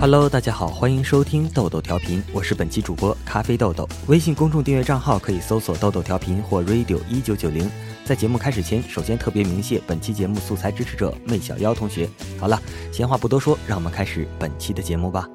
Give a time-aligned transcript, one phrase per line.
[0.00, 3.84] Hello，大家好，欢迎收听豆豆调频，我是本期主播咖啡豆豆。
[4.06, 7.68] 微信公众订阅账号可以搜索“豆豆调频”或 “radio 一九九零”。
[8.06, 12.08] 在节目开始前，首先特别鸣谢本期节目素材支持者魏小妖同学。
[12.38, 15.28] 好了，闲话不多说，让我们开始本期的节目吧。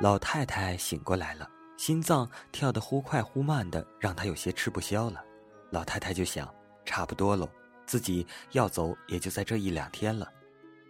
[0.00, 5.20] 老太太醒过来了，心脏跳得忽快忽慢的，让她有些吃不消了。
[5.70, 6.52] 老太太就想，
[6.84, 7.48] 差不多喽。
[7.86, 10.30] 自己要走也就在这一两天了，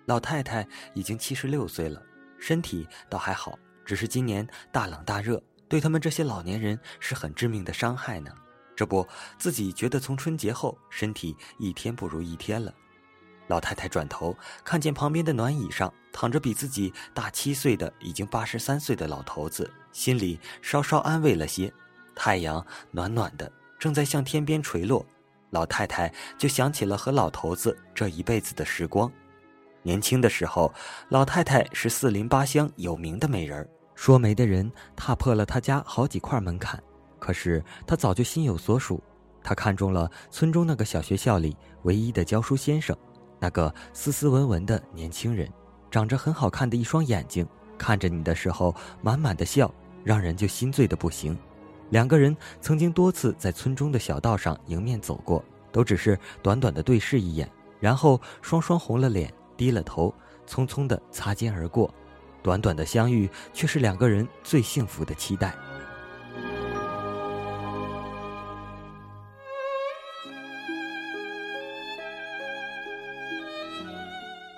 [0.06, 2.02] 老太太已经七十六岁了，
[2.38, 8.32] 身体倒还好，只是今年大冷大热，对他们这些老年人是很致命的伤害呢。
[8.74, 9.06] 这不，
[9.38, 12.72] 自己觉得从春节后身体一天不如一天了。
[13.48, 21.72] 老太太转头看见旁边的暖椅上躺着比自己大七岁的已经八十三岁的老头子，心里稍稍安慰了些。
[22.14, 25.06] 太阳暖暖的，正在向天边垂落。
[25.50, 29.10] 老太太就想起了和老头子这一辈子的时光。
[29.82, 30.72] 年轻的时候，
[31.08, 36.82] 老太太是四邻八乡有名的美人说媒的人踏破了她家好几块门槛。
[37.18, 39.02] 可是她早就心有所属，
[39.42, 42.96] 她看中了村中那个小学校里唯一的教书先生，
[43.38, 45.48] 那个斯斯文文的年轻人，
[45.90, 47.46] 长着很好看的一双眼睛，
[47.78, 49.72] 看着你的时候满满的笑，
[50.04, 51.38] 让人就心醉的不行。
[51.90, 60.12] 两个人曾经多次在村中的小道上迎面走过，都只是短短的对视一眼，然后双双红了脸，低了头，
[60.48, 61.92] 匆匆的擦肩而过。
[62.42, 65.54] 短短的相遇，却是两个人最幸福的期待。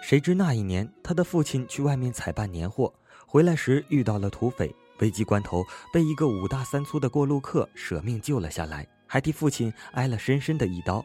[0.02, 2.92] 谁知那一年，他的父亲去外面采办年货，
[3.26, 4.74] 回来时遇到了土匪。
[5.00, 11.04] 危急关头，被一个五大三粗的过路客舍命救了下来，还替父亲挨了深深的一刀。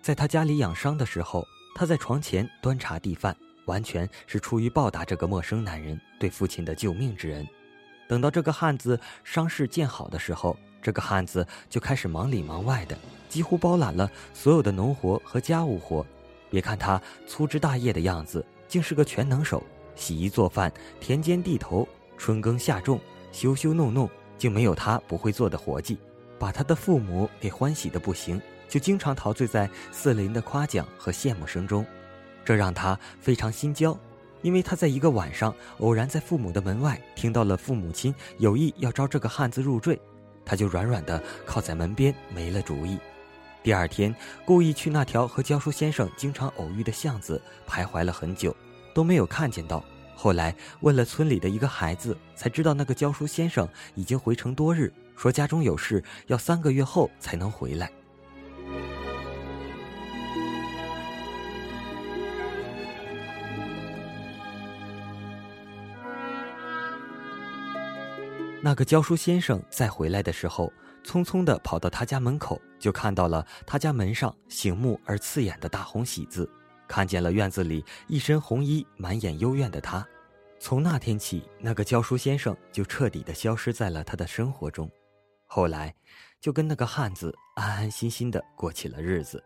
[0.00, 7.46] 在他家里养伤的时候，他在床前端茶递饭，完全是出于报答这个陌生男人对父亲的救命之恩。
[8.06, 12.98] 等到这个汉子伤势见好的时候，这个汉子就开始忙里忙外的，
[13.30, 16.04] 几乎包揽了所有的农活和家务活。
[16.50, 19.62] 别看他粗枝大叶的样子，竟是个全能手，
[19.96, 21.88] 洗衣做饭、田间地头、
[22.18, 23.00] 春耕夏种。
[23.34, 24.08] 羞羞弄弄，
[24.38, 25.98] 竟没有他不会做的活计，
[26.38, 31.84] 把他的父母给欢喜的不行，就经常陶醉在四邻的夸奖和羡慕声中，
[32.44, 33.98] 这让他非常心焦。
[34.42, 40.00] 因为他在一个晚上偶然在父母的门外听到了父母亲有意要招这个汉子入赘，
[40.44, 42.98] 他就软软的靠在门边没了主意。
[43.64, 48.54] 第二天故意去那条和教书先生经常偶遇的巷子徘徊了很久，
[48.94, 49.82] 都没有看见到。
[50.14, 57.90] 后来问了村里的一个孩子，才知道那个教书先生已经回城多日，说家中有事，要三个月后才能回来。
[68.62, 70.72] 那个教书先生再回来的时候，
[71.04, 76.50] 匆匆的跑到他家门口，就看到了他家门上醒目而刺眼的大红喜字。
[76.86, 80.06] 看见了院子里一身红衣、满眼幽怨的他，
[80.58, 84.90] 从那天起，那个教书先生就彻底的消失在了他的生活中。
[85.46, 85.94] 后来，
[86.40, 89.42] 就跟那个汉子安安心心的过起了日子。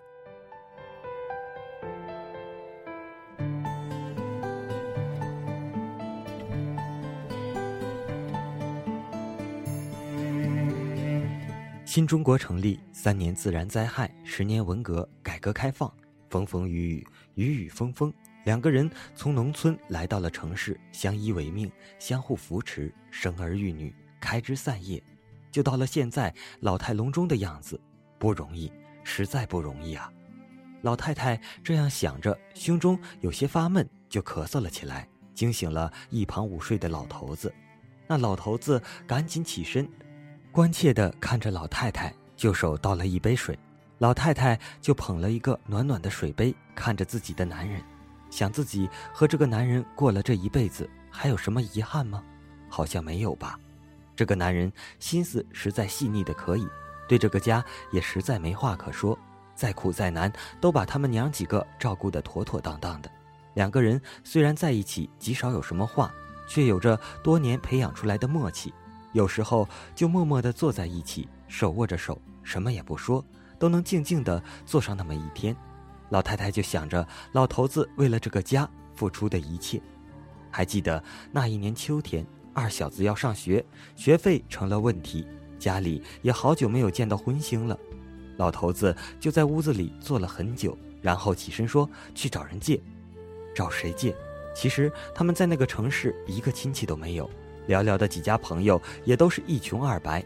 [11.85, 15.93] 新中国成立三年，自然灾害；十年文革，改革开放。
[16.29, 18.13] 风风雨雨，雨雨风风，
[18.45, 25.03] 两个人从农村来到了城市，相依为命，相互扶持，生儿育女，开枝散叶，
[25.51, 27.81] 就到了现在老态龙钟的样子，
[28.19, 28.71] 不容易，
[29.03, 30.13] 实在不容易啊！
[30.83, 37.53] 老太太这样想着，胸中有些发闷，就咳嗽了起来，惊醒了一旁午睡的老头子。
[38.07, 39.89] 那老头子赶紧起身，
[40.53, 43.59] 关切地看着老太太，就手倒了一杯水。
[43.99, 47.83] 老太太就捧了一个暖暖的水杯，看着自己的男人，
[48.31, 52.23] 想自己和这个男人过了这一辈子，还有什么遗憾吗？
[52.69, 53.59] 好像没有吧。
[54.15, 56.69] 这个男人心思实在细腻的可以，
[57.09, 59.19] 对这个家也实在没话可说，
[59.55, 63.11] 再苦再难都把他们娘几个照顾得妥妥当当的。
[63.55, 66.13] 两个人虽然在一起极少有什么话，
[66.49, 68.73] 却有着多年培养出来的默契，
[69.13, 73.25] 有时候就默默地坐在一起，手握着手，什么也不说。
[73.59, 75.55] 都能静静地坐上那么一天，
[76.11, 79.81] 老太太就想着老头子为了这个家付出的一切。
[80.51, 83.65] 还记得那一年秋天，二小子要上学，
[83.95, 85.27] 学费成了问题，
[85.59, 87.79] 家里也好久没有见到荤腥了。
[88.37, 92.81] 老头子就在屋子里坐了很久，然后起身说：“去找人借，
[93.55, 94.15] 找谁借？
[94.55, 97.29] 其实他们在那个城市一个亲戚都没有，
[97.69, 100.25] 寥寥的几家朋友也都是一穷二白。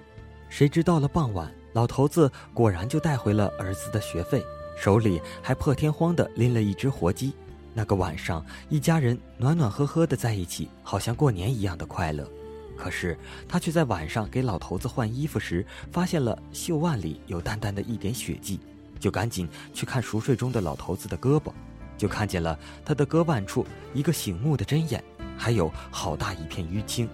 [0.49, 4.45] 谁知到了傍晚，老头子果然就带回了儿子的学费，
[4.77, 7.33] 手里还破天荒地拎了一只活鸡。
[7.75, 12.29] 那个晚上，一家人暖暖和和的在一起，好像过年一样的快乐。”
[12.77, 13.17] 可是
[13.49, 18.59] 他却在晚上给老头子换衣服时，发现了袖腕里有淡淡的一点血迹，
[18.99, 21.53] 就赶紧去看熟睡中的老头子的胳膊，
[21.97, 23.65] 就看见了他的胳腕处
[23.95, 25.03] 一个醒目的针眼，
[25.39, 27.09] 还有好大一片淤青。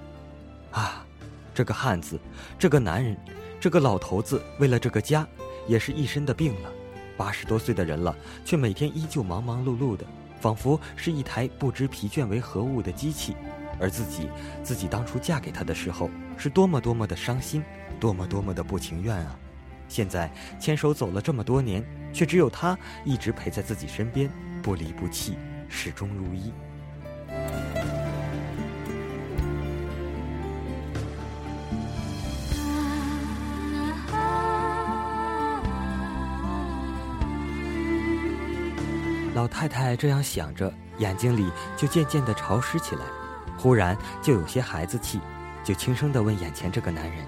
[0.71, 1.05] 啊，
[1.55, 2.19] 这个汉子，
[2.59, 3.15] 这个男人，
[3.61, 5.27] 这个老头子，为了这个家，
[5.67, 6.73] 也是一身的病了。
[7.17, 10.07] 八十多岁的人了，却每天依旧忙忙碌碌的，
[10.41, 13.35] 仿佛是一台不知疲倦为何物的机器。
[13.81, 14.29] 而自己，
[14.63, 17.65] 自己当初嫁给他的时候，是多么多么的伤心，
[17.99, 19.37] 多么多么的不情愿啊！
[19.89, 24.31] 现在牵手走了这么多年，却只有他一直陪在自己身边，
[24.63, 25.37] 不离不弃，
[25.69, 26.53] 始终如一。
[39.39, 43.03] 老太太这样想着，眼睛里就渐渐的潮湿起来。
[43.57, 45.21] 忽然就有些孩子气，
[45.63, 47.25] 就轻声地问眼前这个男人：“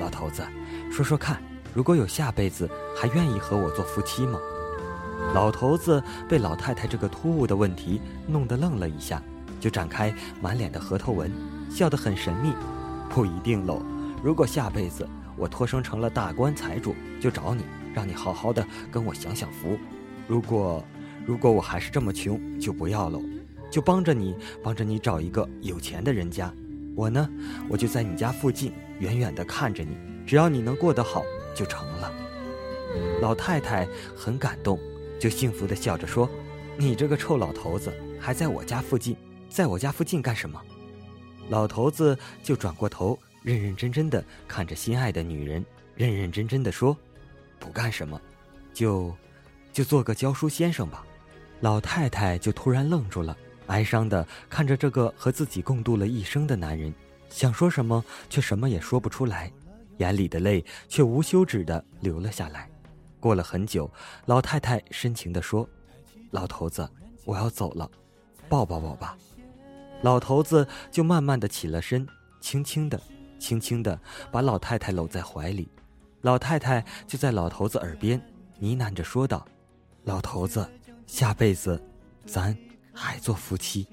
[0.00, 0.44] 老头子，
[0.90, 1.40] 说说看，
[1.72, 4.40] 如果有下辈子，还愿意和我做夫妻吗？”
[5.32, 9.22] 老头子被老太太这个突兀的问题弄得愣了一下，
[9.60, 10.12] 就展开
[10.42, 11.30] 满脸的核桃纹，
[11.70, 12.52] 笑得很神秘
[13.08, 13.80] ：“不一定喽，
[14.20, 17.62] 如果下辈子我托生成了大官财主，就找你，
[17.94, 19.78] 让你好好的跟我享享福；
[20.26, 20.84] 如果，
[21.30, 23.22] 如果我还是这么穷，就不要喽。”
[23.70, 24.34] 就帮着你，
[24.64, 26.52] 帮着你找一个有钱的人家。
[26.96, 27.30] 我呢，
[27.68, 29.96] 我就在你家附近，远远的看着你。
[30.26, 31.22] 只要你能过得好，
[31.54, 32.12] 就成了。
[33.20, 33.86] 老太太
[34.16, 34.76] 很感动，
[35.20, 36.28] 就幸福的笑着说
[36.76, 39.16] ：“你这个臭老头子，还在我家附近，
[39.48, 40.60] 在我家附近干什么？”
[41.48, 46.96] 老头子就转过头，认认真真的看着心爱的女人，认认真真的说
[47.60, 48.20] ：“不干什么，
[48.74, 49.14] 就，
[49.72, 51.06] 就做个教书先生吧。”
[51.60, 53.36] 老太太就突然愣住了。
[53.66, 56.92] 哀伤的看着这个和自己共度了一生的男人，
[57.28, 59.52] 想说什么却什么也说不出来，
[59.98, 62.68] 眼里的泪却无休止的流了下来。
[63.20, 63.88] 过了很久，
[64.26, 65.68] 老太太深情地说
[66.32, 66.88] ：“老头子，
[67.24, 67.88] 我要走了，
[68.48, 69.16] 抱抱我吧。”
[70.02, 72.04] 老头子就慢慢的起了身，
[72.40, 73.00] 轻轻的、
[73.38, 74.00] 轻轻的
[74.32, 75.68] 把老太太搂在怀里。
[76.22, 78.20] 老太太就在老头子耳边
[78.58, 79.46] 呢喃着说道
[80.04, 80.68] ：“老头子，
[81.10, 81.82] 下辈子，
[82.24, 82.56] 咱……”
[82.92, 83.86] 还做夫妻。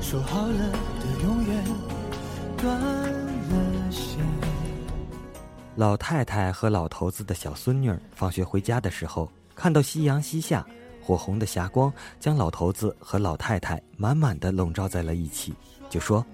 [0.00, 1.64] 说好了的永远
[2.56, 4.18] 断了线。
[5.76, 10.64] 老太太和老头子的小孙女儿放学回家的时候，看到夕阳西下，
[11.02, 15.52] 火红的霞光将老头子和老太太满满的笼罩在了一起，
[15.90, 16.24] 就说：“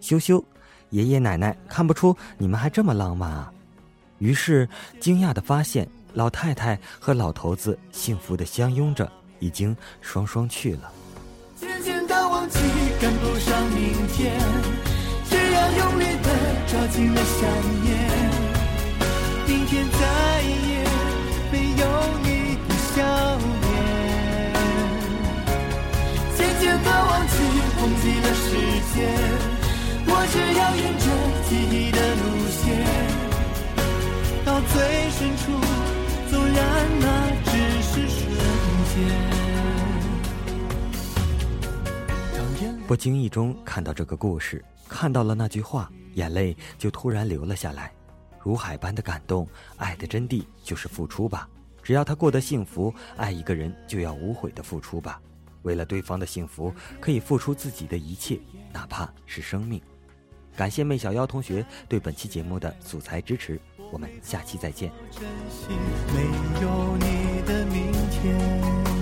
[0.00, 0.42] 羞羞，
[0.90, 3.52] 爷爷奶奶看不出你们还这么浪漫啊！”
[4.18, 4.66] 于是
[4.98, 5.86] 惊讶的发现。
[6.14, 10.92] 老太太和老头子幸福的相拥着，已经双双去了。
[11.56, 12.58] 渐渐的忘记
[13.00, 14.32] 赶不上明天，
[15.28, 16.28] 只要用力的
[16.68, 17.50] 抓紧了想
[17.82, 17.92] 念。
[19.46, 19.98] 明天再
[20.42, 20.86] 也
[21.50, 21.82] 没有
[22.22, 23.02] 你的笑
[23.62, 23.74] 脸。
[26.36, 27.34] 渐渐的忘记
[27.76, 28.46] 忘记了时
[28.94, 28.96] 间，
[30.06, 31.04] 我只要沿着
[31.48, 32.62] 记忆的路线，
[34.44, 35.73] 到最深处。
[37.00, 37.50] 那只
[37.82, 38.28] 是瞬
[38.94, 38.98] 间。
[42.86, 47.92] 不经意中看到这个故事，看到了那句话，眼泪就突然流了下来，
[48.42, 49.48] 如海般的感动。
[49.76, 51.48] 爱的真谛就是付出吧，
[51.82, 55.20] 只要他过得幸福，爱一个人就要无悔的付出吧。
[55.62, 58.38] 为了对方的幸福，可以付出自己的一切，
[58.70, 59.80] 哪怕是生命。
[60.54, 63.58] 感谢妹小妖同学对本期节目的素材支持。
[63.90, 64.90] 我们下期再见。
[66.14, 66.22] 没
[66.62, 68.93] 有你的明天。